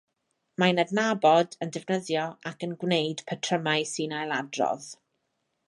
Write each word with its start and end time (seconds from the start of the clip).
Mae'n 0.61 0.79
adnabod, 0.83 1.53
yn 1.65 1.73
defnyddio 1.75 2.23
ac 2.53 2.65
yn 2.69 2.75
gwneud 2.85 3.23
patrymau 3.33 3.87
sy'n 3.93 4.17
ailadrodd 4.23 4.91